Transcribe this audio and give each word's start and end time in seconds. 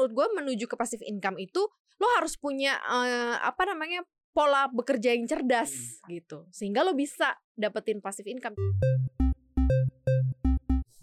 menurut 0.00 0.16
gue 0.16 0.26
menuju 0.40 0.64
ke 0.64 0.80
passive 0.80 1.04
income 1.04 1.36
itu 1.36 1.60
lo 2.00 2.08
harus 2.16 2.40
punya 2.40 2.80
uh, 2.88 3.36
apa 3.44 3.68
namanya 3.68 4.00
pola 4.32 4.64
bekerja 4.72 5.12
yang 5.12 5.28
cerdas 5.28 6.00
hmm. 6.00 6.08
gitu 6.08 6.48
sehingga 6.48 6.80
lo 6.80 6.96
bisa 6.96 7.36
dapetin 7.52 8.00
passive 8.00 8.32
income 8.32 8.56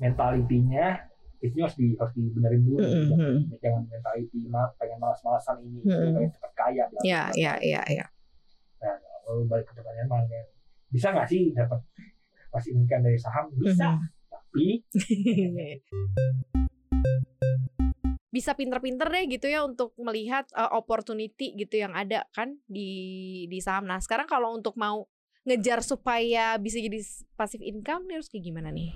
mentalitinya 0.01 0.97
itu 1.37 1.61
harus 1.61 1.77
di 1.77 1.93
harus 1.93 2.09
dibenerin 2.17 2.65
dulu 2.65 2.81
mm 2.81 3.05
-hmm. 3.13 3.61
jangan 3.61 3.85
mentality 3.85 4.41
mah 4.49 4.73
pengen 4.81 4.97
malas-malasan 4.97 5.61
ini 5.61 5.85
mm 5.85 5.93
-hmm. 5.93 6.13
pengen 6.17 6.31
cepat 6.33 6.51
kaya 6.57 6.83
ya 7.05 7.29
ya 7.37 7.53
ya 7.61 7.81
ya 7.85 8.05
nah 8.81 8.97
kalau 9.21 9.45
balik 9.45 9.69
ke 9.69 9.77
pertanyaan 9.77 10.09
mana 10.09 10.41
bisa 10.89 11.13
nggak 11.13 11.29
sih 11.29 11.53
dapat 11.53 11.77
passive 12.49 12.73
income 12.73 13.05
dari 13.05 13.21
saham 13.21 13.53
bisa 13.53 13.85
mm 13.85 13.97
-hmm. 14.01 14.33
tapi 14.33 14.65
bisa 18.37 18.53
pinter-pinter 18.53 19.09
deh 19.09 19.25
gitu 19.25 19.49
ya 19.49 19.65
untuk 19.65 19.97
melihat 19.97 20.45
uh, 20.53 20.77
opportunity 20.77 21.57
gitu 21.57 21.81
yang 21.81 21.97
ada 21.97 22.29
kan 22.37 22.53
di 22.69 23.49
di 23.49 23.57
saham. 23.57 23.89
Nah 23.89 23.97
sekarang 23.97 24.29
kalau 24.29 24.53
untuk 24.53 24.77
mau 24.77 25.09
ngejar 25.41 25.81
supaya 25.81 26.53
bisa 26.61 26.77
jadi 26.77 27.01
passive 27.33 27.65
income 27.65 28.05
nih 28.05 28.21
harus 28.21 28.29
kayak 28.29 28.45
gimana 28.45 28.69
nih? 28.69 28.93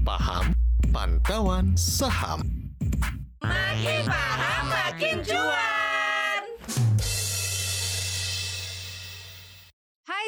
Paham 0.00 0.56
pantauan 0.88 1.76
saham. 1.76 2.40
Makin 3.44 4.08
paham 4.08 4.64
makin 4.72 5.16
cuan. 5.20 5.71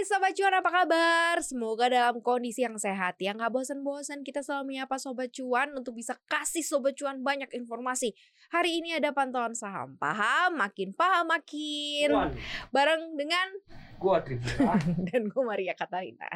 Sobat 0.04 0.36
Cuan 0.36 0.52
apa 0.52 0.68
kabar? 0.68 1.40
Semoga 1.40 1.88
dalam 1.88 2.20
kondisi 2.20 2.60
yang 2.60 2.76
sehat 2.76 3.16
ya 3.16 3.32
Gak 3.32 3.48
bosan-bosan 3.48 4.20
kita 4.20 4.44
selalu 4.44 4.76
menyapa 4.76 5.00
Sobat 5.00 5.32
Cuan 5.32 5.72
Untuk 5.72 5.96
bisa 5.96 6.20
kasih 6.28 6.60
Sobat 6.60 6.92
Cuan 6.92 7.24
banyak 7.24 7.48
informasi 7.56 8.12
Hari 8.52 8.84
ini 8.84 9.00
ada 9.00 9.16
pantauan 9.16 9.56
saham 9.56 9.96
Paham? 9.96 10.60
Makin 10.60 10.92
paham 10.92 11.32
makin 11.32 12.12
Cuan. 12.12 12.30
Bareng 12.68 13.16
dengan 13.16 13.48
Gua 13.96 14.20
Tribuna 14.20 14.76
Dan 15.08 15.32
gue 15.32 15.42
Maria 15.42 15.72
Katarina 15.72 16.28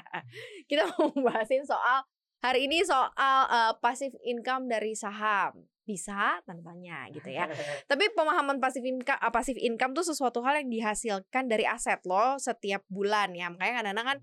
Kita 0.64 0.88
mau 0.96 1.12
bahasin 1.28 1.68
soal 1.68 2.08
Hari 2.40 2.72
ini 2.72 2.80
soal 2.88 3.12
uh, 3.52 3.76
passive 3.84 4.16
income 4.24 4.72
dari 4.72 4.96
saham 4.96 5.68
bisa 5.88 6.44
tanya 6.44 7.08
gitu 7.08 7.32
ya. 7.32 7.48
Tapi 7.90 8.12
pemahaman 8.12 8.60
pasif 8.60 8.84
income 8.84 9.16
ah, 9.16 9.32
pasif 9.32 9.56
income 9.56 9.96
tuh 9.96 10.04
sesuatu 10.04 10.44
hal 10.44 10.60
yang 10.60 10.68
dihasilkan 10.68 11.48
dari 11.48 11.64
aset 11.64 12.04
lo 12.04 12.36
setiap 12.36 12.84
bulan 12.92 13.32
ya. 13.32 13.48
Makanya 13.48 13.80
kadang-kadang 13.80 14.06
kan 14.12 14.18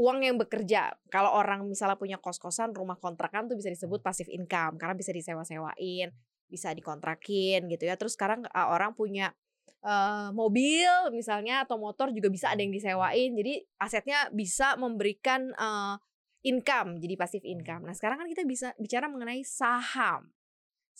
uang 0.00 0.18
yang 0.24 0.40
bekerja. 0.40 0.96
Kalau 1.12 1.36
orang 1.36 1.68
misalnya 1.68 2.00
punya 2.00 2.16
kos-kosan, 2.16 2.72
rumah 2.72 2.96
kontrakan 2.96 3.52
tuh 3.52 3.60
bisa 3.60 3.68
disebut 3.68 4.00
pasif 4.00 4.32
income 4.32 4.80
karena 4.80 4.96
bisa 4.96 5.12
disewa-sewain, 5.12 6.08
bisa 6.48 6.72
dikontrakin 6.72 7.68
gitu 7.68 7.84
ya. 7.84 8.00
Terus 8.00 8.16
sekarang 8.16 8.48
uh, 8.48 8.72
orang 8.72 8.96
punya 8.96 9.36
uh, 9.84 10.32
mobil 10.32 10.88
misalnya 11.12 11.68
atau 11.68 11.76
motor 11.76 12.08
juga 12.16 12.32
bisa 12.32 12.48
ada 12.48 12.64
yang 12.64 12.72
disewain. 12.72 13.36
Jadi 13.36 13.60
asetnya 13.76 14.32
bisa 14.32 14.80
memberikan 14.80 15.52
uh, 15.60 16.00
income 16.40 16.96
jadi 17.00 17.14
pasif 17.20 17.44
income. 17.44 17.84
Nah, 17.84 17.92
sekarang 17.92 18.24
kan 18.24 18.28
kita 18.28 18.48
bisa 18.48 18.72
bicara 18.80 19.08
mengenai 19.12 19.44
saham 19.44 20.32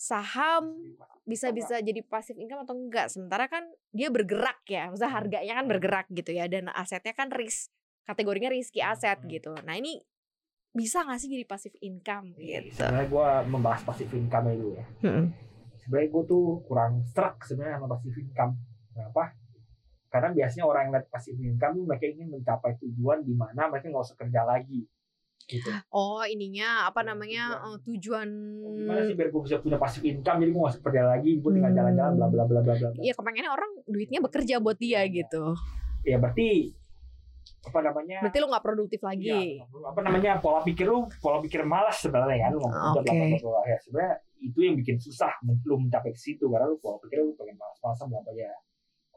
saham 0.01 0.97
bisa 1.29 1.53
bisa 1.53 1.77
jadi 1.77 2.01
pasif 2.01 2.33
income 2.33 2.65
atau 2.65 2.73
enggak? 2.73 3.13
Sementara 3.13 3.45
kan 3.45 3.61
dia 3.93 4.09
bergerak 4.09 4.65
ya 4.65 4.89
maksudnya 4.89 5.13
harganya 5.13 5.53
kan 5.61 5.65
bergerak 5.69 6.07
gitu 6.09 6.33
ya 6.33 6.49
dan 6.49 6.73
asetnya 6.73 7.13
kan 7.13 7.29
risk 7.29 7.69
kategorinya 8.09 8.49
risky 8.49 8.81
aset 8.81 9.21
gitu. 9.29 9.53
Nah 9.61 9.77
ini 9.77 10.01
bisa 10.73 11.05
nggak 11.05 11.19
sih 11.21 11.29
jadi 11.29 11.45
pasif 11.45 11.73
income? 11.85 12.33
Iya, 12.39 12.65
gitu. 12.65 12.81
sebenarnya 12.81 13.07
gue 13.13 13.27
membahas 13.53 13.81
pasif 13.85 14.09
income 14.09 14.57
dulu 14.57 14.69
ya. 14.73 14.85
Hmm. 15.05 15.25
sebenarnya 15.81 16.09
gue 16.13 16.23
tuh 16.29 16.45
kurang 16.69 17.01
struck 17.09 17.45
sebenarnya 17.45 17.77
sama 17.77 17.87
pasif 17.93 18.13
income. 18.17 18.53
Kenapa? 18.95 19.23
Karena 20.11 20.29
biasanya 20.33 20.65
orang 20.65 20.81
yang 20.87 20.91
lihat 20.97 21.07
pasif 21.13 21.35
income 21.37 21.85
mereka 21.85 22.05
ingin 22.09 22.27
mencapai 22.31 22.73
tujuan 22.81 23.21
di 23.21 23.33
mana 23.37 23.69
mereka 23.69 23.85
nggak 23.91 24.05
usah 24.09 24.17
kerja 24.17 24.41
lagi 24.49 24.81
gitu. 25.47 25.69
Oh 25.93 26.21
ininya 26.25 26.89
apa 26.89 27.01
namanya 27.01 27.57
tujuan, 27.57 27.71
uh, 27.73 27.77
tujuan... 27.87 28.27
Gimana 28.85 29.01
sih 29.07 29.15
biar 29.15 29.29
gue 29.31 29.41
bisa 29.45 29.57
punya 29.61 29.77
passive 29.79 30.05
income 30.09 30.37
jadi 30.41 30.51
gue 30.51 30.61
gak 30.61 30.73
usah 30.75 30.83
kerja 30.83 31.03
lagi 31.07 31.31
gue 31.39 31.51
tinggal 31.53 31.73
jalan-jalan 31.73 32.13
bla 32.17 32.27
bla 32.27 32.43
bla 32.45 32.59
bla 32.61 32.73
bla. 32.75 32.89
Iya 32.99 33.13
kepengennya 33.15 33.51
orang 33.51 33.71
duitnya 33.87 34.19
bekerja 34.21 34.55
buat 34.61 34.77
dia 34.77 35.05
ya. 35.05 35.11
gitu. 35.11 35.43
Ya 36.05 36.17
berarti 36.17 36.73
apa 37.61 37.79
namanya? 37.85 38.17
Berarti 38.25 38.37
lu 38.41 38.47
nggak 38.49 38.65
produktif 38.65 39.01
lagi. 39.05 39.29
Ya, 39.29 39.65
apa 39.65 39.99
namanya 40.01 40.31
pola 40.41 40.65
pikir 40.65 40.85
lu 40.89 41.05
pola 41.21 41.37
pikir 41.41 41.61
malas 41.61 41.97
sebenarnya 42.01 42.49
kan 42.49 42.51
lu 42.57 42.61
Oke. 42.65 43.05
Okay. 43.05 43.37
Ya 43.41 43.77
sebenarnya 43.85 44.13
itu 44.41 44.59
yang 44.65 44.75
bikin 44.77 44.97
susah 44.97 45.29
lu 45.45 45.77
mencapai 45.77 46.13
ke 46.13 46.19
situ 46.19 46.49
karena 46.49 46.65
lu 46.69 46.81
pola 46.81 46.97
pikir 47.05 47.21
lu 47.21 47.37
pengen 47.37 47.57
malas-malasan 47.61 48.09
apa 48.09 48.31
ya 48.33 48.51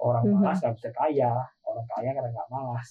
orang 0.00 0.24
mhm. 0.28 0.36
malas 0.42 0.58
nggak 0.60 0.76
mm 0.76 0.76
-hmm. 0.76 0.88
bisa 0.90 0.90
kaya 0.92 1.32
orang 1.64 1.86
kaya 1.96 2.10
karena 2.12 2.30
nggak 2.34 2.48
malas 2.52 2.88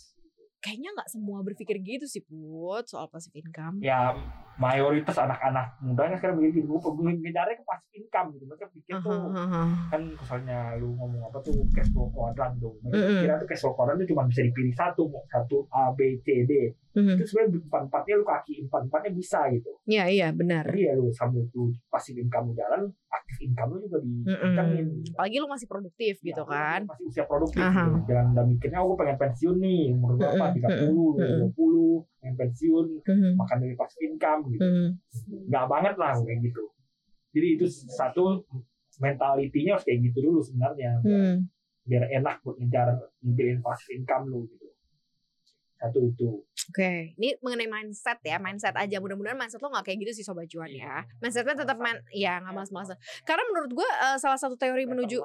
kayaknya 0.64 0.96
nggak 0.96 1.12
semua 1.12 1.44
berpikir 1.44 1.76
gitu 1.84 2.08
sih 2.08 2.24
put 2.24 2.88
soal 2.88 3.12
passive 3.12 3.36
income 3.36 3.84
ya 3.84 4.16
mayoritas 4.56 5.20
anak-anak 5.20 5.76
mudanya 5.84 6.16
sekarang 6.16 6.40
begini 6.40 6.64
gue 6.64 6.80
pengennya 6.80 7.52
ke 7.52 7.64
passive 7.68 7.94
income 8.00 8.28
gitu 8.40 8.44
mereka 8.48 8.66
pikir 8.72 8.96
tuh 9.04 9.12
uh, 9.12 9.36
uh, 9.36 9.44
uh. 9.44 9.70
kan 9.92 10.02
misalnya 10.16 10.80
lu 10.80 10.96
ngomong 10.96 11.28
apa 11.28 11.44
tuh 11.44 11.68
cash 11.76 11.92
flow 11.92 12.08
kuadran 12.16 12.56
tuh 12.64 12.80
mereka 12.80 12.96
uh, 12.96 13.12
uh. 13.12 13.22
kira 13.28 13.34
tuh 13.44 13.48
cash 13.52 13.62
flow 13.66 13.76
kuadran 13.76 14.00
tuh 14.00 14.08
cuma 14.08 14.24
bisa 14.24 14.42
dipilih 14.46 14.74
satu 14.78 15.04
satu 15.28 15.68
A 15.68 15.92
B 15.92 16.16
C 16.24 16.48
D 16.48 16.72
Mm-hmm. 16.94 17.18
Itu 17.18 17.24
sebenarnya 17.26 17.50
empat 17.58 17.82
empatnya 17.90 18.14
lu 18.22 18.26
kaki 18.26 18.54
empat 18.70 18.82
empatnya 18.86 19.12
bisa 19.18 19.40
gitu. 19.50 19.72
Iya 19.90 20.06
iya 20.14 20.28
benar. 20.30 20.70
Jadi 20.70 20.82
ya 20.86 20.94
lu 20.94 21.10
sambil 21.10 21.42
tuh 21.50 21.74
pasif 21.90 22.14
income 22.14 22.54
jalan, 22.54 22.86
aktif 23.10 23.38
income 23.42 23.70
lu 23.74 23.78
juga 23.90 23.98
di 24.06 24.14
mm-hmm. 24.30 25.18
Apalagi 25.18 25.38
lu 25.42 25.48
masih 25.50 25.68
produktif 25.68 26.16
ya, 26.22 26.26
gitu 26.30 26.44
kan. 26.46 26.86
Masih 26.86 27.06
usia 27.10 27.26
produktif. 27.26 27.66
Uh-huh. 27.66 27.98
Gitu. 27.98 28.14
Jangan 28.14 28.26
udah 28.38 28.46
mikirnya 28.46 28.80
oh, 28.86 28.94
gue 28.94 28.98
pengen 29.02 29.18
pensiun 29.18 29.56
nih 29.58 29.82
umur 29.98 30.12
berapa 30.22 30.46
tiga 30.54 30.70
puluh 30.86 31.10
dua 31.18 31.50
puluh 31.58 31.94
pengen 32.22 32.36
pensiun 32.38 32.86
mm-hmm. 33.02 33.32
makan 33.42 33.58
dari 33.58 33.74
pasif 33.74 34.00
income 34.06 34.42
gitu. 34.54 34.62
Mm-hmm. 34.62 35.50
Gak 35.50 35.66
banget 35.66 35.96
lah 35.98 36.14
kayak 36.22 36.40
gitu. 36.46 36.64
Jadi 37.34 37.48
itu 37.58 37.66
satu 37.90 38.46
mentalitinya 39.02 39.82
harus 39.82 39.86
kayak 39.90 40.00
gitu 40.14 40.18
dulu 40.30 40.40
sebenarnya. 40.46 41.02
Mm. 41.02 41.50
Biar 41.90 42.06
enak 42.22 42.46
buat 42.46 42.62
ngejar 42.62 42.96
ngejarin 43.26 43.60
pasif 43.66 43.90
income 43.98 44.30
lu 44.30 44.46
gitu. 44.46 44.63
Satu 45.84 46.00
itu 46.00 46.40
Oke, 46.72 46.80
okay. 46.80 47.00
ini 47.20 47.36
mengenai 47.44 47.68
mindset 47.68 48.24
ya, 48.24 48.40
mindset 48.40 48.72
aja. 48.80 49.04
Mudah-mudahan 49.04 49.36
mindset 49.36 49.60
lo 49.60 49.68
gak 49.76 49.84
kayak 49.84 50.08
gitu 50.08 50.12
sih 50.16 50.24
sobat 50.24 50.48
cuan 50.48 50.72
ya. 50.72 50.80
Iya, 50.80 50.96
Mindsetnya 51.20 51.60
tetap 51.60 51.76
man, 51.76 52.00
ya 52.16 52.40
nggak 52.40 52.56
malas-malasan. 52.56 52.96
Karena 53.28 53.44
menurut 53.52 53.84
gue 53.84 53.90
uh, 54.00 54.16
salah 54.16 54.40
satu 54.40 54.56
teori 54.56 54.88
menuju 54.88 55.20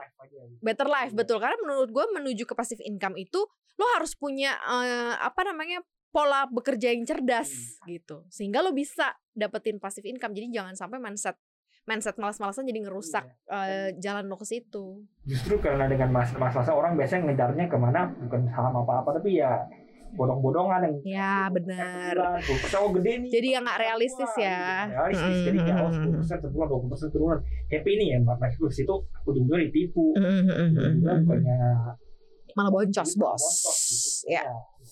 better 0.59 0.91
life 0.91 1.15
betul. 1.15 1.39
Karena 1.39 1.55
menurut 1.63 1.95
gue 1.95 2.05
menuju 2.11 2.43
ke 2.43 2.59
passive 2.59 2.83
income 2.83 3.15
itu 3.15 3.39
lo 3.79 3.87
harus 3.95 4.19
punya 4.19 4.59
uh, 4.67 5.15
apa 5.23 5.47
namanya 5.47 5.79
pola 6.11 6.51
bekerja 6.51 6.91
yang 6.91 7.07
cerdas 7.07 7.79
hmm. 7.79 7.87
gitu, 7.87 8.27
sehingga 8.35 8.59
lo 8.59 8.75
bisa 8.75 9.15
dapetin 9.31 9.79
passive 9.79 10.11
income. 10.11 10.35
Jadi 10.35 10.51
jangan 10.51 10.75
sampai 10.75 10.99
mindset 10.99 11.39
mindset 11.87 12.21
malas-malasan 12.21 12.69
jadi 12.69 12.85
ngerusak 12.85 13.25
uh, 13.49 13.95
jalan 13.97 14.27
lo 14.27 14.37
ke 14.37 14.45
situ. 14.45 15.07
Justru 15.25 15.57
karena 15.63 15.87
dengan 15.89 16.11
malas-malasan 16.13 16.75
orang 16.75 16.99
biasanya 16.99 17.33
ngejarnya 17.33 17.65
ke 17.71 17.77
mana 17.79 18.11
bukan 18.27 18.43
saham 18.53 18.75
apa-apa 18.85 19.23
tapi 19.23 19.41
ya 19.41 19.65
bodong-bodongan 20.17 20.81
yang 20.85 20.97
ya 21.05 21.35
benar. 21.53 22.41
Oh 22.79 22.89
gede 22.97 23.13
nih. 23.27 23.31
Jadi 23.31 23.49
yang 23.57 23.63
nggak 23.67 23.81
realistis 23.81 24.33
ya. 24.39 24.89
realistis. 24.89 25.29
Mm-hmm. 25.29 25.47
jadi 25.47 25.59
kayak 25.61 25.79
oh 25.85 25.91
sepuluh 25.93 26.15
persen 26.21 26.39
sebulan 26.41 26.67
dua 26.69 26.79
puluh 26.79 26.91
persen 26.93 27.09
turunan 27.13 27.39
happy 27.69 27.93
nih 27.99 28.07
ya 28.15 28.19
mbak 28.25 28.37
Mas. 28.41 28.55
Situ 28.73 28.95
ujung-ujungnya 29.29 29.67
ditipu. 29.69 30.05
Ujung-ujungnya 30.17 31.13
bukannya 31.25 31.59
malah 32.57 32.71
boncos 32.75 33.13
bos. 33.15 33.45
gitu. 34.25 34.35
ya 34.35 34.43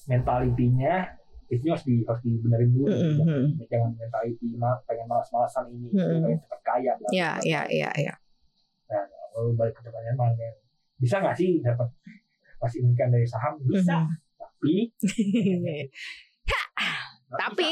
mentalitinya 0.07 1.11
itu 1.51 1.67
harus 1.67 1.83
di 1.83 2.03
harus 2.07 2.23
dibenerin 2.23 2.71
dulu. 2.71 2.87
Mm-hmm. 2.91 3.67
jangan 3.67 3.91
mentality 3.97 4.49
mah 4.59 4.79
pengen 4.87 5.07
malas-malasan 5.11 5.65
ini. 5.73 5.89
Pengen 5.95 6.39
cepat 6.43 6.61
kaya 6.63 6.93
ya 7.15 7.39
ya 7.43 7.63
ya 7.71 7.91
ya 7.95 8.15
nah 8.87 9.03
kalau 9.35 9.51
balik 9.59 9.75
ke 9.75 9.83
pertanyaan 9.83 10.15
mana 10.15 10.49
bisa 11.03 11.19
nggak 11.19 11.35
sih 11.35 11.59
dapat 11.59 11.91
pasti 12.57 12.81
income 12.81 13.11
dari 13.13 13.27
saham? 13.27 13.59
Bisa. 13.65 14.05
Mm-hmm 14.05 14.26
tapi 17.27 17.37
tapi 17.37 17.71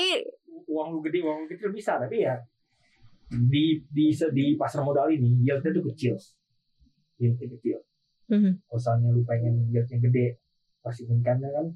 uang 0.68 0.88
lu 0.94 0.98
gede 1.04 1.18
uang 1.24 1.36
lu 1.44 1.46
kecil 1.50 1.70
bisa 1.70 1.96
tapi 1.96 2.26
ya 2.26 2.36
di 3.30 3.82
di 3.90 4.12
di 4.12 4.44
pasar 4.54 4.84
modal 4.84 5.10
ini 5.10 5.42
yieldnya 5.42 5.70
tuh 5.74 5.84
kecil 5.90 6.14
yieldnya 7.18 7.46
kecil 7.58 7.78
mm-hmm. 8.30 8.52
misalnya 8.68 9.08
lu 9.10 9.22
pengen 9.24 9.68
yieldnya 9.70 9.98
gede 9.98 10.38
pasti 10.84 11.08
kan 11.08 11.40
kan 11.40 11.66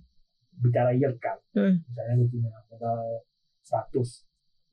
bicara 0.58 0.93
yield 0.93 1.16
kan 1.22 1.38
mm. 1.56 1.87
misalnya 1.88 2.14
lu 2.19 2.26
punya 2.28 2.50
modal 2.69 3.25
100 3.64 4.28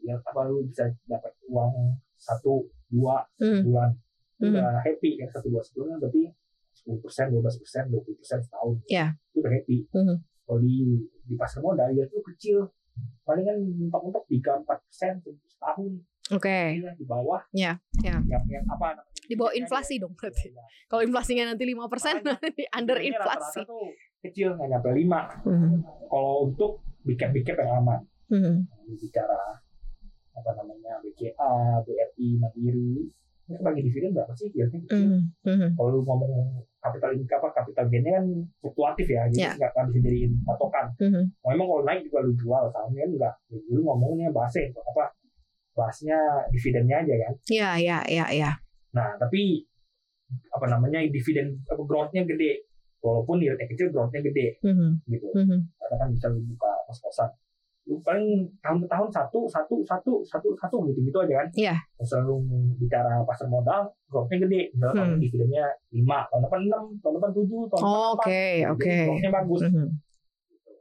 ya 0.05 0.15
apa 0.19 0.39
lu 0.49 0.65
bisa 0.67 0.91
dapat 1.07 1.33
uang 1.49 1.97
satu 2.19 2.67
dua 2.89 3.25
mm. 3.41 3.63
sebulan 3.63 3.91
mm. 4.41 4.49
udah 4.51 4.69
happy 4.83 5.17
kan 5.21 5.29
satu 5.31 5.47
dua 5.49 5.61
sebulan 5.63 5.97
berarti 6.01 6.29
sepuluh 6.85 7.01
persen 7.01 7.33
dua 7.33 7.41
belas 7.41 7.57
persen 7.57 7.83
dua 7.89 8.01
puluh 8.05 8.17
persen 8.21 8.37
setahun 8.45 8.77
yeah. 8.85 9.09
itu 9.33 9.41
udah 9.41 9.51
happy 9.57 9.77
mm-hmm. 9.89 10.17
kalau 10.45 10.59
di 10.61 10.75
di 11.25 11.33
pasar 11.33 11.59
modal 11.65 11.89
ya 11.97 12.05
itu 12.05 12.21
kecil 12.21 12.57
palingan 13.25 13.57
mentok-mentok 13.65 14.29
tiga 14.29 14.61
empat 14.61 14.77
persen 14.85 15.17
setahun 15.49 16.05
Oke. 16.33 16.81
Okay. 16.81 16.97
Di 16.97 17.05
bawah. 17.05 17.37
Ya, 17.53 17.77
ya. 18.01 18.17
Yang, 18.25 18.49
yang 18.49 18.65
apa 18.65 18.97
namanya? 18.97 19.13
Di 19.29 19.37
bawah 19.37 19.53
inflasi 19.53 20.01
dong 20.01 20.17
berarti. 20.17 20.49
Ya, 20.49 20.57
ya. 20.57 20.65
Kalau 20.89 21.05
inflasinya 21.05 21.53
nanti 21.53 21.69
lima 21.69 21.85
persen, 21.85 22.17
under 22.81 22.97
inflasi. 22.97 23.61
Rata 23.61 23.69
-rata 23.69 24.25
kecil 24.25 24.57
nggak 24.57 24.69
nyampe 24.73 24.89
lima. 24.97 25.21
Hmm. 25.45 25.85
Kalau 26.09 26.49
untuk 26.49 26.81
bikin 27.05 27.29
bikin 27.29 27.61
yang 27.61 27.77
aman. 27.77 28.01
Hmm. 28.33 28.65
Bicara 28.89 29.61
apa 30.33 30.51
namanya 30.57 30.97
BCA, 31.05 31.85
BRI, 31.85 32.27
Mandiri, 32.41 33.05
mereka 33.45 33.61
bagi 33.61 33.81
dividen 33.85 34.11
berapa 34.17 34.33
sih 34.33 34.49
yieldnya 34.51 34.81
kecil? 34.89 35.07
Mm 35.21 35.29
-hmm. 35.45 35.69
Kalau 35.77 35.89
lu 35.93 35.99
ngomong 36.01 36.65
kapital 36.85 37.09
ini 37.17 37.25
apa 37.25 37.47
kapital 37.49 37.85
gainnya 37.89 38.11
kan 38.21 38.25
fluktuatif 38.61 39.07
ya, 39.09 39.25
jadi 39.33 39.41
yeah. 39.41 39.53
nggak 39.57 39.85
bisa 39.89 39.99
jadiin 40.05 40.31
patokan. 40.45 40.85
Mm 41.01 41.09
-hmm. 41.09 41.23
Memang 41.49 41.67
kalau 41.67 41.83
naik 41.83 42.01
juga 42.05 42.19
lu 42.21 42.33
jual, 42.37 42.63
sahamnya 42.69 43.01
kan 43.01 43.11
enggak. 43.17 43.35
Jadi 43.49 43.67
lu 43.73 43.81
ngomongnya 43.81 44.27
bahasnya 44.29 44.69
apa? 44.77 45.03
Bahasnya 45.75 46.17
dividennya 46.53 46.95
aja 47.01 47.15
kan? 47.19 47.33
Iya, 47.49 47.59
yeah, 47.59 47.73
iya, 47.75 47.89
yeah, 47.89 48.01
iya, 48.05 48.15
yeah, 48.15 48.27
iya. 48.29 48.43
Yeah. 48.45 48.53
Nah, 48.95 49.09
tapi 49.17 49.41
apa 50.53 50.65
namanya 50.69 50.99
dividen 51.09 51.61
apa 51.65 51.81
growth-nya 51.81 52.23
gede. 52.29 52.69
Walaupun 53.01 53.37
yieldnya 53.37 53.69
kecil, 53.69 53.93
growth-nya 53.93 54.21
gede. 54.25 54.57
Mm 54.65 54.73
-hmm. 54.73 54.89
Gitu. 55.09 55.27
Mm 55.33 55.45
-hmm. 55.45 55.59
Karena 55.77 55.95
kan 55.99 56.07
bisa 56.13 56.25
lu 56.33 56.41
buka 56.45 56.71
kos-kosan 56.89 57.29
paling 58.01 58.49
tahun 58.65 58.77
ke 58.81 58.87
tahun 58.89 59.09
satu 59.13 59.45
satu 59.45 59.75
satu 59.85 60.11
satu 60.25 60.47
satu 60.57 60.75
gitu 60.89 61.05
gitu 61.05 61.17
aja 61.21 61.45
kan 61.45 61.47
iya 61.53 61.77
yeah. 61.77 61.79
selalu 62.01 62.41
bicara 62.81 63.21
pasar 63.29 63.45
modal 63.45 63.93
growthnya 64.09 64.41
gede 64.49 64.73
misalnya 64.73 65.05
hmm. 65.05 65.21
dividennya 65.21 65.65
lima 65.93 66.25
tahun 66.33 66.41
depan 66.49 66.59
enam 66.65 66.83
tahun 67.05 67.13
depan 67.21 67.31
tujuh 67.37 67.61
tahun 67.69 67.81
oh, 67.85 68.11
depan 68.17 68.25
oke 68.25 68.45
oke 68.73 68.93
growthnya 69.05 69.31
bagus 69.31 69.61
mm-hmm. 69.69 69.89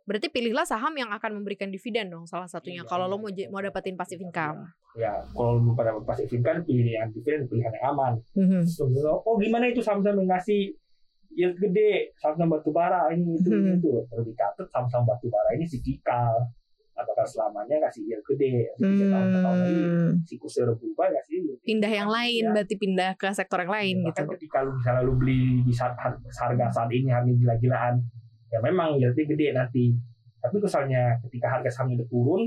Berarti 0.04 0.28
pilihlah 0.28 0.68
saham 0.68 0.92
yang 1.00 1.08
akan 1.16 1.40
memberikan 1.40 1.72
dividen 1.72 2.12
dong 2.12 2.28
salah 2.28 2.44
satunya 2.44 2.84
iya, 2.84 2.88
kalau 2.92 3.08
lo 3.08 3.16
mau 3.16 3.32
mau 3.48 3.64
dapetin 3.64 3.96
passive 3.96 4.20
income. 4.20 4.68
Ya, 5.00 5.16
kalau 5.32 5.56
mau 5.64 5.72
pada 5.72 5.96
passive 6.04 6.28
income 6.28 6.60
pilih 6.60 6.92
yang 6.92 7.08
dividen 7.08 7.48
pilihan 7.48 7.72
yang 7.72 7.96
aman. 7.96 8.12
Mm-hmm. 8.36 8.68
So, 8.68 8.84
oh 9.24 9.40
gimana 9.40 9.72
itu 9.72 9.80
saham-saham 9.80 10.20
yang 10.20 10.28
ngasih 10.36 10.76
yield 11.32 11.56
gede, 11.56 12.12
saham-saham 12.20 12.52
batu 12.52 12.68
bara 12.68 13.08
ini 13.16 13.32
itu 13.32 13.48
mm-hmm. 13.48 13.80
itu. 13.80 13.88
Perlu 14.12 14.28
dicatat 14.28 14.68
saham-saham 14.68 15.08
batu 15.08 15.32
bara 15.32 15.56
ini 15.56 15.64
siklikal 15.64 16.52
apakah 17.04 17.26
selamanya 17.28 17.76
kasih 17.88 18.02
yield 18.08 18.24
gede 18.24 18.72
tiga 18.80 19.04
tahun 19.12 19.26
ke 19.28 19.38
tahun 19.38 19.58
lagi 19.60 19.84
hmm. 19.84 20.12
siklusnya 20.24 20.62
udah 20.66 20.76
berubah 20.80 21.06
kasih 21.20 21.36
pindah 21.60 21.92
yang 21.92 22.10
lain 22.10 22.42
ya. 22.42 22.52
berarti 22.56 22.74
pindah 22.80 23.10
ke 23.20 23.28
sektor 23.36 23.58
yang 23.60 23.72
lain 23.72 23.96
ya, 24.00 24.06
gitu 24.08 24.22
ketika 24.40 24.58
lu 24.64 24.72
misalnya 24.80 25.02
lu 25.04 25.14
beli 25.20 25.42
di 25.62 25.72
saat 25.76 25.94
harga 26.00 26.66
saat 26.72 26.90
ini 26.90 27.12
harga 27.12 27.30
gila-gilaan 27.30 27.94
ya 28.48 28.58
memang 28.64 28.96
yieldnya 28.96 29.24
gede 29.28 29.46
nanti 29.52 29.84
tapi 30.40 30.56
misalnya 30.58 31.20
ketika 31.28 31.46
harga 31.60 31.70
sahamnya 31.70 32.00
udah 32.00 32.08
turun 32.08 32.42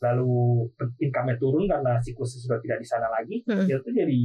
lalu 0.00 0.64
income-nya 0.96 1.36
turun 1.36 1.68
karena 1.68 2.00
siklus 2.00 2.40
sudah 2.40 2.56
tidak 2.64 2.80
di 2.80 2.86
sana 2.88 3.12
lagi 3.12 3.44
hmm. 3.44 3.68
ya 3.68 3.76
itu 3.76 3.90
jadi 3.92 4.20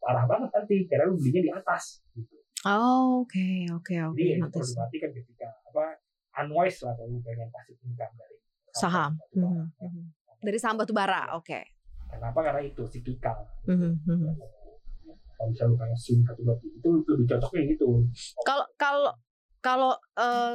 parah 0.00 0.24
banget 0.26 0.50
nanti 0.50 0.76
karena 0.88 1.12
lu 1.12 1.14
belinya 1.20 1.40
di 1.44 1.50
atas 1.52 2.02
gitu. 2.16 2.40
Oh, 2.60 3.24
oke, 3.24 3.72
oke, 3.72 3.94
oke. 4.12 4.16
Jadi 4.20 4.36
itu 4.36 4.48
perlu 4.52 4.68
diperhatikan 4.68 5.10
ketika 5.16 5.48
apa 5.72 5.84
unwise 6.44 6.84
lah 6.84 6.92
kalau 6.92 7.16
pengen 7.24 7.48
kasih 7.48 7.76
income 7.88 8.14
dari 8.20 8.36
saham. 8.74 9.18
Hmm. 9.34 9.70
Hmm. 9.78 10.04
Dari 10.40 10.58
saham 10.58 10.80
batu 10.80 10.94
bara, 10.94 11.36
oke. 11.36 11.46
Okay. 11.46 11.64
Kenapa? 12.10 12.38
Karena 12.42 12.62
itu 12.66 12.82
siklikal. 12.90 13.38
Hmm. 13.66 13.98
Hmm. 14.06 14.34
Kalau 15.40 15.48
misalnya 15.48 15.76
kayak 15.80 15.96
swing 15.96 16.20
satu 16.26 16.42
batu 16.44 16.66
itu 16.68 16.88
lebih 17.08 17.26
cocoknya 17.30 17.62
gitu. 17.72 17.88
Kalau 18.44 18.66
kalau 18.76 19.12
kalau 19.64 19.92
uh, 20.20 20.54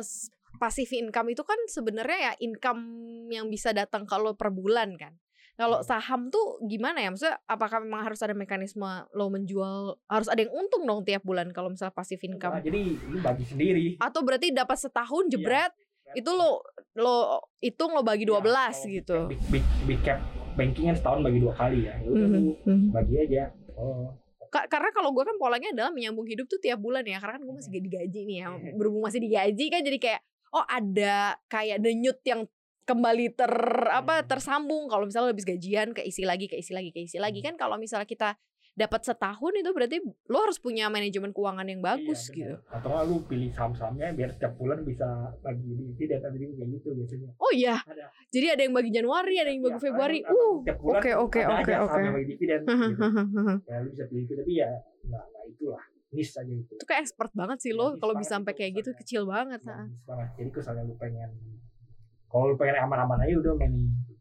passive 0.62 0.92
income 0.94 1.34
itu 1.34 1.42
kan 1.42 1.58
sebenarnya 1.66 2.20
ya 2.32 2.34
income 2.42 2.82
yang 3.34 3.50
bisa 3.50 3.74
datang 3.74 4.06
kalau 4.06 4.38
per 4.38 4.54
bulan 4.54 4.94
kan. 4.94 5.18
Kalau 5.56 5.80
hmm. 5.80 5.88
saham 5.88 6.28
tuh 6.28 6.60
gimana 6.68 7.00
ya? 7.00 7.10
Maksudnya 7.16 7.40
apakah 7.48 7.80
memang 7.80 8.04
harus 8.04 8.20
ada 8.20 8.36
mekanisme 8.36 9.08
lo 9.16 9.32
menjual 9.32 9.96
harus 10.12 10.28
ada 10.28 10.44
yang 10.44 10.52
untung 10.52 10.84
dong 10.84 11.08
tiap 11.08 11.24
bulan 11.24 11.48
kalau 11.56 11.72
misalnya 11.72 11.96
passive 11.96 12.20
income? 12.28 12.60
Nah, 12.60 12.64
jadi 12.64 12.82
lu 13.08 13.18
bagi 13.24 13.48
sendiri. 13.48 13.86
Atau 13.98 14.28
berarti 14.28 14.52
dapat 14.52 14.76
setahun 14.76 15.32
iya. 15.32 15.36
Itu 16.14 16.30
lo 16.30 16.62
lo 16.96 17.42
hitung 17.58 17.98
lo 17.98 18.06
bagi 18.06 18.30
12 18.30 18.46
ya, 18.46 18.70
gitu. 19.02 19.18
Big, 19.32 19.42
big, 19.50 19.66
big 19.90 20.02
cap 20.06 20.22
banking 20.56 20.88
kan 20.88 20.96
setahun 20.96 21.20
bagi 21.26 21.40
dua 21.44 21.54
kali 21.54 21.80
ya. 21.84 21.96
Ya 22.00 22.10
udah 22.10 22.28
mm 22.32 22.54
-hmm. 22.64 22.80
bagi 22.96 23.16
aja. 23.20 23.44
Oh. 23.76 24.08
karena 24.56 24.88
kalau 24.96 25.12
gue 25.12 25.28
kan 25.28 25.36
polanya 25.36 25.68
adalah 25.76 25.92
menyambung 25.92 26.24
hidup 26.32 26.48
tuh 26.48 26.56
tiap 26.64 26.80
bulan 26.80 27.04
ya 27.04 27.20
karena 27.20 27.36
kan 27.36 27.44
gue 27.44 27.56
masih 27.60 27.76
digaji 27.76 28.22
nih 28.24 28.38
ya 28.40 28.48
berhubung 28.80 29.04
masih 29.04 29.20
digaji 29.20 29.68
kan 29.68 29.84
jadi 29.84 30.00
kayak 30.00 30.22
oh 30.56 30.64
ada 30.64 31.36
kayak 31.52 31.84
denyut 31.84 32.24
yang 32.24 32.48
kembali 32.88 33.36
ter 33.36 33.52
apa 33.92 34.24
tersambung 34.24 34.88
kalau 34.88 35.12
misalnya 35.12 35.36
habis 35.36 35.44
gajian 35.44 35.92
keisi 35.92 36.24
lagi 36.24 36.48
keisi 36.48 36.72
lagi 36.72 36.96
keisi 36.96 37.20
lagi 37.20 37.44
kan 37.44 37.60
kalau 37.60 37.76
misalnya 37.76 38.08
kita 38.08 38.40
dapat 38.76 39.08
setahun 39.08 39.54
itu 39.56 39.72
berarti 39.72 39.98
lo 40.04 40.38
harus 40.44 40.60
punya 40.60 40.92
manajemen 40.92 41.32
keuangan 41.32 41.64
yang 41.64 41.80
iya, 41.80 41.88
bagus 41.96 42.28
iya, 42.28 42.36
gitu. 42.36 42.56
Atau 42.68 42.88
nggak 42.92 43.04
lo 43.08 43.16
pilih 43.24 43.50
saham-sahamnya 43.56 44.12
biar 44.12 44.30
setiap 44.36 44.54
bulan 44.60 44.84
bisa 44.84 45.08
bagi 45.40 45.72
dividen 45.96 46.20
tadi 46.20 46.36
kayak 46.44 46.70
gitu 46.76 46.88
biasanya. 46.92 47.30
Oh 47.40 47.52
iya. 47.56 47.80
Ada. 47.88 48.06
Jadi 48.36 48.48
ada 48.52 48.62
yang 48.68 48.76
bagi 48.76 48.92
Januari, 48.92 49.36
ada 49.40 49.48
yang 49.48 49.64
bagi 49.64 49.80
ya, 49.80 49.84
Februari. 49.88 50.20
Uh, 50.28 50.60
oke 50.68 51.12
oke 51.16 51.42
oke 51.48 51.74
oke. 51.88 52.00
bagi 52.20 52.28
dividen. 52.36 52.60
gitu. 52.68 53.04
ya 53.64 53.76
lo 53.80 53.88
bisa 53.96 54.04
pilih 54.12 54.24
itu 54.28 54.34
tapi 54.36 54.52
ya 54.60 54.70
nggak 55.08 55.26
nah 55.32 55.44
itulah 55.48 55.84
niche 56.12 56.36
aja 56.36 56.52
itu. 56.52 56.74
Itu 56.76 56.86
kayak 56.86 57.02
expert 57.08 57.32
banget 57.32 57.58
sih 57.64 57.72
lo 57.72 57.96
ya, 57.96 58.04
kalau 58.04 58.14
bisa 58.20 58.36
sampai 58.36 58.54
kayak 58.60 58.84
gitu 58.84 58.92
kecil 58.92 59.24
banget. 59.24 59.64
Ya, 59.64 59.88
banget. 60.04 60.30
Jadi 60.36 60.50
misalnya 60.52 60.84
lo 60.84 60.96
pengen 61.00 61.32
kalau 62.28 62.52
lo 62.52 62.56
pengen 62.60 62.76
aman-aman 62.84 63.24
aja 63.24 63.40
udah 63.40 63.56
main 63.56 63.72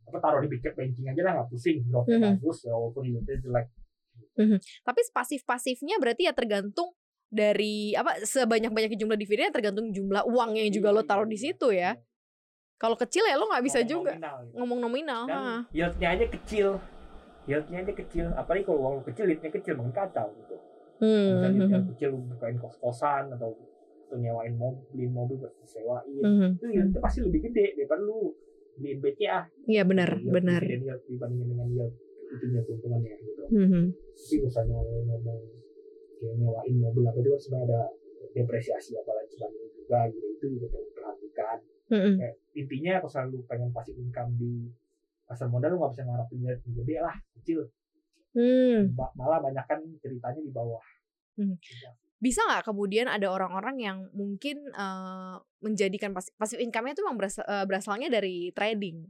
apa 0.07 0.19
taruh 0.23 0.39
di 0.39 0.47
big 0.47 0.63
banking 0.63 1.11
aja 1.11 1.21
lah 1.27 1.43
nggak 1.43 1.51
pusing, 1.51 1.83
lo 1.91 2.07
-hmm. 2.07 2.39
bagus 2.39 2.63
walaupun 2.71 3.03
itu 3.03 3.35
jelek 3.43 3.67
Mhm. 4.35 4.59
Tapi 4.83 5.01
pasif-pasifnya 5.15 5.97
berarti 6.03 6.27
ya 6.27 6.35
tergantung 6.35 6.91
dari 7.35 7.95
apa 7.99 8.23
sebanyak-banyaknya 8.23 8.99
jumlah 8.99 9.19
dividen 9.19 9.51
tergantung 9.51 9.91
jumlah 9.91 10.23
uang 10.23 10.55
yang 10.55 10.71
juga 10.71 10.95
lo 10.95 11.03
iya, 11.03 11.09
taruh 11.11 11.27
di 11.27 11.39
iya, 11.39 11.45
situ 11.51 11.69
ya. 11.75 11.81
Iya. 11.81 11.93
Kalau 12.79 12.97
kecil 12.99 13.25
ya 13.27 13.35
lo 13.39 13.51
nggak 13.51 13.65
bisa 13.65 13.79
ngomong 13.83 13.91
juga 13.91 14.13
nominal, 14.15 14.37
gitu. 14.39 14.55
ngomong 14.59 14.79
nominal. 14.83 15.23
Dan 15.27 15.43
yieldnya 15.75 16.09
aja 16.15 16.27
kecil, 16.31 16.69
yieldnya 17.47 17.79
aja 17.83 17.93
kecil. 17.95 18.27
Apalagi 18.35 18.65
kalau 18.67 18.79
uang 18.83 19.07
kecil, 19.07 19.25
yieldnya 19.31 19.51
kecil 19.51 19.75
makin 19.79 19.95
kacau 19.95 20.29
gitu. 20.43 20.57
Hmm. 21.03 21.27
Misalnya 21.39 21.59
yieldnya 21.59 21.81
hmm. 21.81 21.91
kecil 21.95 22.11
bukain 22.19 22.57
kos-kosan 22.63 23.25
atau 23.35 23.51
atau 24.05 24.17
nyewain 24.21 24.55
mobil, 24.55 24.85
beliin 24.93 25.13
mobil 25.17 25.37
buat 25.41 25.55
disewain, 25.65 26.23
hmm. 26.23 26.51
itu 26.61 26.67
yieldnya 26.71 27.01
pasti 27.01 27.25
lebih 27.25 27.51
gede 27.51 27.75
daripada 27.79 28.03
lu 28.05 28.37
beliin 28.79 28.99
BCA. 29.01 29.41
Iya 29.71 29.83
benar, 29.87 30.19
benar. 30.23 30.61
Dibandingin 31.09 31.47
dengan 31.51 31.69
yield 31.73 31.95
itunya 32.35 32.61
keuntungannya 32.67 33.15
gitu. 33.23 33.43
Mm-hmm. 33.51 33.85
Tapi 33.95 34.37
misalnya 34.43 34.79
ngomong 34.83 35.41
kayak 36.19 36.35
nyewain 36.41 36.75
mobil 36.81 37.05
apa 37.07 37.19
itu 37.21 37.31
kan 37.31 37.41
sebenarnya 37.41 37.67
ada 37.69 37.81
depresiasi 38.35 38.93
apalagi 38.99 39.31
sebagainya 39.35 39.71
juga 39.77 39.99
gitu 40.11 40.27
itu 40.27 40.45
juga 40.59 40.67
perlu 40.75 40.89
perhatikan. 40.95 41.59
Mm-hmm. 41.93 42.15
Kayak, 42.19 42.35
intinya 42.55 42.93
kalau 43.03 43.11
selalu 43.13 43.37
pengen 43.47 43.71
pasif 43.71 43.95
income 43.95 44.33
di 44.41 44.53
pasar 45.25 45.49
modal 45.49 45.73
lu 45.73 45.77
nggak 45.81 45.93
bisa 45.97 46.03
ngarapin 46.05 46.41
yang 46.45 46.61
gede 46.61 46.97
lah 47.01 47.17
kecil. 47.41 47.61
Mm. 48.35 48.99
Malah 48.99 49.39
banyak 49.41 49.65
kan 49.65 49.81
ceritanya 50.03 50.41
di 50.43 50.53
bawah. 50.53 50.83
Mm. 51.39 51.57
Bisa 52.19 52.41
nggak 52.45 52.65
kemudian 52.67 53.07
ada 53.07 53.29
orang-orang 53.31 53.77
yang 53.81 53.99
mungkin 54.17 54.65
uh, 54.75 55.39
menjadikan 55.61 56.13
pasif 56.15 56.59
income-nya 56.59 56.97
itu 56.97 57.05
memang 57.05 57.21
berasal, 57.21 57.45
uh, 57.47 57.65
berasalnya 57.69 58.09
dari 58.11 58.51
trading? 58.57 59.07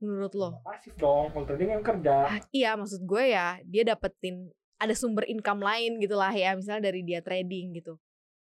Menurut 0.00 0.32
lo? 0.36 0.50
Pasif 0.60 0.92
dong, 0.96 1.32
kalau 1.32 1.46
trading 1.48 1.80
yang 1.80 1.84
kerja. 1.84 2.16
Iya, 2.52 2.70
maksud 2.76 3.02
gue 3.04 3.24
ya, 3.32 3.60
dia 3.64 3.82
dapetin 3.82 4.52
ada 4.76 4.92
sumber 4.92 5.24
income 5.24 5.64
lain 5.64 5.96
gitu 6.00 6.16
lah 6.16 6.32
ya, 6.32 6.52
misalnya 6.52 6.92
dari 6.92 7.00
dia 7.00 7.24
trading 7.24 7.76
gitu. 7.80 7.96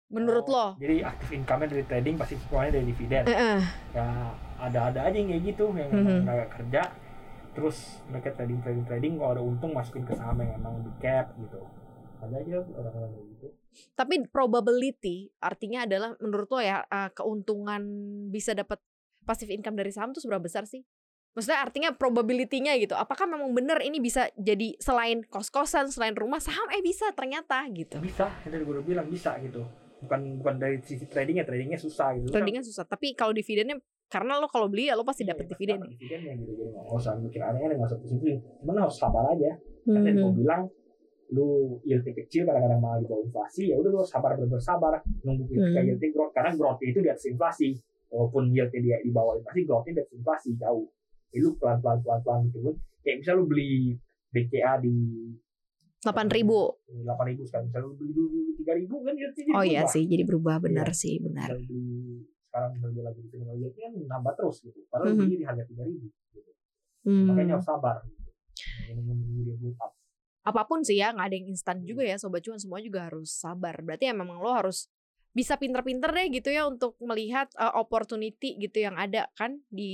Menurut 0.08 0.48
oh, 0.48 0.52
lo? 0.52 0.66
Jadi 0.80 1.04
aktif 1.04 1.28
income-nya 1.36 1.68
dari 1.68 1.84
trading, 1.84 2.14
pasti 2.16 2.34
semuanya 2.40 2.80
dari 2.80 2.86
dividen. 2.88 3.22
Uh 3.28 3.32
-uh. 3.32 3.60
Ya 3.92 4.06
ada-ada 4.58 5.00
aja 5.06 5.16
yang 5.16 5.28
kayak 5.30 5.44
gitu, 5.54 5.64
yang 5.76 5.90
-huh. 5.92 6.20
gak 6.24 6.50
kerja, 6.58 6.82
terus 7.52 8.02
mereka 8.08 8.34
trading 8.34 8.58
trading 8.64 8.84
trading 8.88 9.12
kalau 9.20 9.30
ada 9.36 9.42
untung 9.44 9.72
masukin 9.76 10.02
ke 10.08 10.16
saham 10.16 10.40
yang 10.42 10.58
emang 10.58 10.80
di 10.82 10.92
cap 10.98 11.36
gitu. 11.38 11.60
Ada 12.18 12.34
aja 12.34 12.56
orang-orang 12.74 13.10
kayak 13.14 13.26
gitu. 13.36 13.46
Tapi 13.94 14.14
probability 14.32 15.30
artinya 15.38 15.86
adalah 15.86 16.16
menurut 16.18 16.48
lo 16.50 16.58
ya 16.58 16.82
uh, 16.88 17.10
keuntungan 17.14 17.82
bisa 18.32 18.56
dapat 18.56 18.82
passive 19.22 19.52
income 19.52 19.76
dari 19.76 19.92
saham 19.92 20.10
tuh 20.10 20.24
seberapa 20.24 20.42
besar 20.42 20.64
sih? 20.64 20.82
Maksudnya 21.38 21.62
artinya 21.62 21.90
probability-nya 21.94 22.74
gitu. 22.82 22.98
Apakah 22.98 23.30
memang 23.30 23.54
benar 23.54 23.78
ini 23.78 24.02
bisa 24.02 24.26
jadi 24.34 24.74
selain 24.82 25.22
kos-kosan, 25.22 25.86
selain 25.86 26.18
rumah 26.18 26.42
saham 26.42 26.66
eh 26.74 26.82
bisa 26.82 27.14
ternyata 27.14 27.62
gitu. 27.70 28.02
Bisa, 28.02 28.26
yang 28.42 28.58
tadi 28.58 28.62
gue 28.66 28.74
udah 28.74 28.82
bilang 28.82 29.06
bisa 29.06 29.38
gitu. 29.38 29.62
Bukan 30.02 30.42
bukan 30.42 30.58
dari 30.58 30.82
sisi 30.82 31.06
tradingnya, 31.06 31.46
tradingnya 31.46 31.78
susah 31.78 32.18
gitu. 32.18 32.34
Tradingnya 32.34 32.66
susah, 32.66 32.82
tapi 32.90 33.14
kalau 33.14 33.30
dividennya 33.30 33.78
karena 34.10 34.42
lo 34.42 34.50
kalau 34.50 34.66
beli 34.66 34.90
ya 34.90 34.98
lo 34.98 35.06
pasti 35.06 35.22
iya, 35.22 35.38
dapat 35.38 35.46
dividen. 35.46 35.78
Dividennya 35.94 36.34
gitu, 36.42 36.58
jadi 36.58 36.74
nggak 36.74 36.98
usah 36.98 37.14
mikir 37.22 37.38
aneh-aneh, 37.38 37.78
nggak 37.78 37.86
usah 37.86 37.98
pusing-pusing. 38.02 38.38
Cuman 38.58 38.74
harus 38.82 38.96
sabar 38.98 39.24
aja. 39.30 39.54
Kan 39.86 39.94
mm 39.94 40.10
-hmm. 40.10 40.18
gue 40.18 40.32
bilang 40.42 40.62
lu 41.28 41.78
yieldnya 41.84 42.18
kecil 42.24 42.48
kadang-kadang 42.48 42.80
malah 42.82 42.98
di 42.98 43.06
bawah 43.06 43.20
inflasi 43.20 43.68
ya 43.68 43.76
udah 43.76 43.90
lu 43.92 44.00
sabar 44.00 44.32
bersabar 44.40 44.96
nunggu 45.28 45.44
ketika 45.44 45.80
hmm. 45.84 45.88
yieldnya 45.92 46.08
growth 46.16 46.32
karena 46.32 46.50
growth 46.56 46.80
itu 46.80 46.98
di 47.04 47.10
atas 47.12 47.28
inflasi 47.28 47.76
walaupun 48.08 48.48
yieldnya 48.48 48.80
dia 48.80 48.96
di 49.04 49.12
bawah 49.12 49.36
inflasi 49.36 49.60
growthnya 49.68 49.92
di 49.92 50.00
atas 50.08 50.14
inflasi 50.16 50.50
jauh 50.56 50.88
ya 51.28 51.38
lu 51.38 51.50
pelan 51.56 51.78
pelan 51.78 51.98
pelan 52.00 52.20
pelan 52.22 52.40
gitu 52.46 52.72
kayak 53.00 53.16
misal 53.20 53.34
lu 53.36 53.44
beli 53.44 53.96
BCA 54.28 54.78
di 54.78 54.94
delapan 55.98 56.26
ribu 56.28 56.58
delapan 56.86 57.24
ribu 57.28 57.42
sekarang 57.42 57.66
misalnya 57.68 57.90
beli 57.92 58.12
dulu 58.12 58.38
tiga 58.54 58.72
ribu 58.74 58.96
kan 59.02 59.14
jadi 59.14 59.40
oh 59.52 59.64
iya 59.64 59.82
sih 59.84 60.04
jadi 60.04 60.22
berubah 60.22 60.56
benar 60.58 60.88
Iya. 60.88 60.96
sih 60.96 61.14
benar 61.18 61.48
Misalnya 61.50 61.66
beli 61.66 61.84
sekarang 62.48 62.70
misalnya 62.72 62.94
dia 62.94 63.04
lagi 63.04 63.20
di 63.20 63.28
teknologi 63.28 63.78
kan 63.78 63.92
nambah 64.06 64.32
terus 64.34 64.56
gitu 64.62 64.78
padahal 64.88 65.10
Mhm. 65.10 65.20
beli 65.20 65.34
di 65.34 65.44
harga 65.44 65.64
tiga 65.64 65.82
ribu 65.84 66.06
gitu. 66.30 66.50
Hmm. 67.04 67.26
makanya 67.26 67.52
harus 67.54 67.66
sabar 67.66 67.96
gitu. 68.02 68.30
Nunggu 68.88 69.12
dia 69.44 69.54
build 69.56 69.78
up 69.78 69.92
apa 70.40 70.64
pun 70.64 70.80
sih 70.80 70.96
ya 70.96 71.12
nggak 71.12 71.28
ada 71.28 71.36
yang 71.36 71.46
instan 71.46 71.76
juga 71.82 72.00
ya 72.02 72.16
sobat 72.16 72.40
cuan 72.40 72.56
semua 72.56 72.80
juga 72.80 73.04
harus 73.04 73.28
sabar 73.28 73.76
berarti 73.78 74.08
ya 74.08 74.14
memang 74.16 74.40
lo 74.40 74.48
harus 74.48 74.88
bisa 75.30 75.54
pinter-pinter 75.54 76.08
deh 76.08 76.26
gitu 76.30 76.48
ya 76.48 76.64
untuk 76.64 76.96
melihat 76.98 77.46
uh, 77.54 77.76
opportunity 77.76 78.56
gitu 78.56 78.80
yang 78.80 78.94
ada 78.94 79.28
kan 79.32 79.60
di 79.68 79.92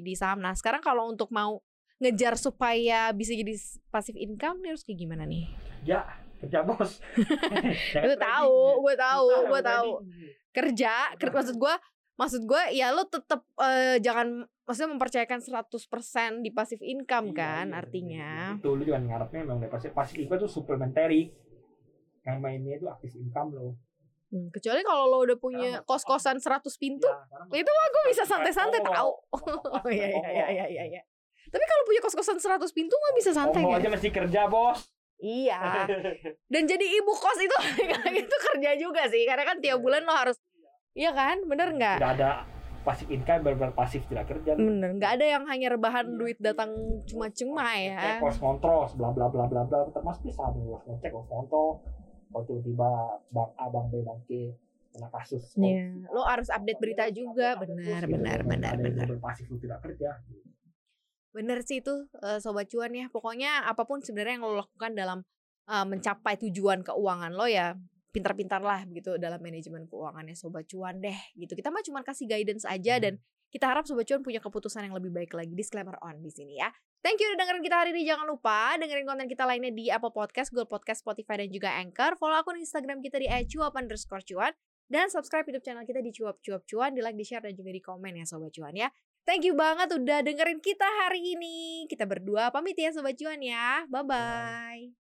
di 0.00 0.12
saham. 0.12 0.38
Nah 0.38 0.52
sekarang 0.52 0.80
kalau 0.80 1.06
untuk 1.06 1.30
mau 1.30 1.60
ngejar 1.96 2.34
supaya 2.34 3.10
bisa 3.10 3.30
jadi 3.30 3.52
passive 3.88 4.16
income 4.16 4.58
nih 4.58 4.70
harus 4.70 4.82
kayak 4.82 4.98
gimana 4.98 5.24
nih? 5.24 5.46
Ya 5.82 6.04
kerja 6.38 6.62
bos. 6.62 6.98
Jangan 7.92 8.04
gue 8.04 8.16
tahu 8.16 8.58
gue 8.80 8.94
tahu 8.96 9.26
gue 9.46 9.60
tahu. 9.62 9.88
kerja 10.50 10.92
ker- 11.14 11.30
maksud 11.30 11.54
gue 11.54 11.74
maksud 12.16 12.42
gue 12.42 12.62
ya 12.70 12.90
lo 12.90 13.06
tetap 13.06 13.44
eh, 13.56 13.96
jangan 13.98 14.42
maksudnya 14.62 14.90
mempercayakan 14.92 15.40
100% 15.40 15.72
di 16.40 16.50
passive 16.50 16.82
income 16.82 17.30
Iya, 17.30 17.34
kan 17.34 17.66
iya, 17.66 17.76
artinya. 17.76 18.30
iya. 18.50 18.58
itu 18.58 18.68
lu 18.70 18.82
juga 18.82 18.98
ngarepnya 18.98 19.40
memang 19.42 19.58
dari 19.58 19.68
pasif 19.68 19.90
pasif 19.90 20.16
income 20.16 20.36
itu 20.38 20.48
supplementary 20.48 21.22
yang 22.22 22.38
mainnya 22.38 22.76
itu 22.76 22.86
aktif 22.86 23.14
income 23.14 23.50
lo 23.50 23.68
Hmm, 24.30 24.46
kecuali 24.48 24.78
kalau 24.80 25.04
lo 25.06 25.18
udah 25.20 25.34
punya 25.36 25.82
kos-kosan 25.82 26.38
100 26.38 26.62
pintu 26.76 27.10
Ya, 27.50 27.58
itu 27.58 27.66
mah 27.68 27.86
gue 27.88 28.04
bisa 28.08 28.22
santai-santai 28.22 28.78
tahu. 28.80 29.10
Kongo. 29.28 29.58
Oh 29.76 29.90
iya 29.90 30.06
iya 30.08 30.22
iya 30.24 30.46
iya 30.48 30.64
iya. 30.68 30.84
iya. 30.88 31.02
Tapi 31.44 31.64
kalau 31.64 31.82
punya 31.82 31.98
kos-kosan 31.98 32.38
100 32.38 32.62
pintu 32.70 32.94
mah 32.96 33.12
bisa 33.12 33.30
santai 33.30 33.58
kan? 33.60 33.76
aja 33.76 33.88
mesti 33.88 34.08
kerja 34.08 34.46
bos 34.46 34.86
Iya. 35.18 35.84
Dan 36.52 36.62
jadi 36.64 36.86
ibu 36.94 37.10
kos 37.10 37.38
itu 37.38 37.56
itu 38.22 38.36
kerja 38.40 38.70
juga 38.74 39.02
sih 39.04 39.26
karena 39.26 39.42
kan 39.44 39.58
tiap 39.58 39.78
bulan 39.78 40.00
lo 40.00 40.14
harus 40.14 40.38
Iya 40.92 41.10
kan? 41.10 41.42
Bener 41.44 41.70
nggak? 41.72 41.98
tidak 41.98 42.12
ada 42.16 42.30
pasif 42.80 43.06
income 43.06 43.44
benar 43.44 43.70
pasif 43.70 44.00
tidak 44.06 44.24
kerja 44.26 44.54
Bener, 44.54 44.96
nggak 44.96 45.12
ada 45.12 45.26
yang 45.28 45.44
hanya 45.44 45.68
rebahan 45.70 46.06
Iya. 46.06 46.16
duit 46.16 46.38
datang 46.38 46.70
cuma-cuma 47.04 47.66
ya. 47.74 47.98
Kayak 47.98 48.22
cost 48.22 48.38
control 48.38 48.86
bla 48.94 49.10
bla 49.10 49.26
bla 49.26 49.44
bla 49.44 49.62
bla 49.64 49.78
tetap 49.84 50.00
masih 50.00 50.22
bisa 50.24 50.46
cost 50.46 50.86
ngecek 50.86 51.10
cost 51.10 51.28
control 51.28 51.82
kalau 52.30 52.44
tiba-tiba 52.46 52.90
bank 53.34 53.50
A 53.58 53.66
bank 53.68 53.86
B 53.90 53.94
bank 54.06 54.20
C 54.30 54.54
kena 54.90 55.06
kasus 55.10 55.54
Iya, 55.54 56.10
lo 56.10 56.26
harus 56.26 56.50
update 56.50 56.80
berita 56.82 57.06
juga, 57.14 57.54
benar, 57.58 58.02
terus 58.02 58.10
benar, 58.10 58.38
benar, 58.42 58.74
benar. 58.78 59.06
berpasif 59.06 59.46
lu 59.46 59.58
tidak 59.62 59.78
kerja 59.86 60.18
Bener 61.30 61.62
sih 61.62 61.78
itu 61.78 62.10
eh, 62.26 62.42
sobat 62.42 62.66
cuan 62.66 62.90
ya. 62.90 63.06
Pokoknya 63.06 63.62
apa 63.70 63.86
pun 63.86 64.02
sebenarnya 64.02 64.42
yang 64.42 64.50
lo 64.50 64.66
lakukan 64.66 64.98
dalam 64.98 65.18
eh, 65.70 65.86
mencapai 65.86 66.34
tujuan 66.42 66.82
keuangan 66.82 67.30
lo 67.30 67.46
ya 67.46 67.78
pintar-pintar 68.10 68.58
lah 68.58 68.82
gitu 68.90 69.14
dalam 69.22 69.38
manajemen 69.38 69.86
keuangannya 69.86 70.34
sobat 70.34 70.66
cuan 70.66 70.98
deh 70.98 71.14
gitu. 71.38 71.54
Kita 71.54 71.70
mah 71.70 71.86
cuma 71.86 72.02
kasih 72.02 72.26
guidance 72.26 72.66
aja 72.66 72.98
dan 72.98 73.22
kita 73.54 73.70
harap 73.70 73.86
sobat 73.86 74.10
cuan 74.10 74.26
punya 74.26 74.42
keputusan 74.42 74.90
yang 74.90 74.94
lebih 74.98 75.14
baik 75.14 75.30
lagi. 75.38 75.54
Disclaimer 75.54 75.94
on 76.02 76.18
di 76.18 76.34
sini 76.34 76.58
ya. 76.58 76.70
Thank 77.00 77.24
you 77.24 77.32
udah 77.32 77.40
dengerin 77.40 77.64
kita 77.64 77.76
hari 77.80 77.90
ini. 77.96 78.04
Jangan 78.04 78.28
lupa 78.28 78.76
dengerin 78.76 79.08
konten 79.08 79.24
kita 79.24 79.48
lainnya 79.48 79.72
di 79.72 79.88
Apple 79.88 80.12
Podcast, 80.12 80.52
Google 80.52 80.68
Podcast, 80.68 81.00
Spotify, 81.00 81.40
dan 81.40 81.48
juga 81.48 81.72
Anchor. 81.80 82.20
Follow 82.20 82.36
akun 82.36 82.60
Instagram 82.60 83.00
kita 83.00 83.16
di 83.16 83.28
@cuap 83.56 83.72
underscore 83.72 84.20
cuan. 84.20 84.52
Dan 84.90 85.06
subscribe 85.08 85.46
YouTube 85.46 85.64
channel 85.64 85.86
kita 85.86 86.02
di 86.02 86.10
Cuap 86.10 86.42
Cuap 86.42 86.66
Cuan. 86.66 86.92
Di 86.92 87.00
like, 87.00 87.16
di 87.16 87.24
share, 87.24 87.46
dan 87.46 87.54
juga 87.54 87.70
di 87.70 87.80
komen 87.80 88.20
ya 88.20 88.26
Sobat 88.26 88.50
Cuan 88.52 88.74
ya. 88.74 88.90
Thank 89.22 89.46
you 89.46 89.54
banget 89.54 89.94
udah 89.96 90.20
dengerin 90.26 90.58
kita 90.60 90.84
hari 91.06 91.38
ini. 91.38 91.86
Kita 91.86 92.04
berdua 92.04 92.50
pamit 92.50 92.76
ya 92.76 92.90
Sobat 92.90 93.14
Cuan 93.16 93.40
ya. 93.40 93.86
Bye-bye. 93.88 95.00